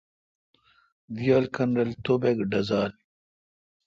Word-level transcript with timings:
دییال 1.15 1.45
کّن 1.55 1.69
رل 1.77 1.91
توبَک 2.03 2.37
ڈزال۔ 2.51 2.91